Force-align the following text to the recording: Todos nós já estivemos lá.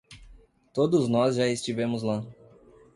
Todos 0.73 1.07
nós 1.07 1.35
já 1.35 1.45
estivemos 1.47 2.01
lá. 2.01 2.25